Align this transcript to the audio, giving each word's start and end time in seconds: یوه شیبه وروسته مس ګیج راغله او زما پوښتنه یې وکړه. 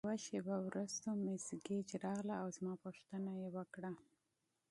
یوه 0.05 0.15
شیبه 0.25 0.55
وروسته 0.67 1.07
مس 1.23 1.47
ګیج 1.65 1.87
راغله 2.05 2.35
او 2.41 2.47
زما 2.57 2.73
پوښتنه 2.83 3.31
یې 3.41 3.49
وکړه. 3.55 3.91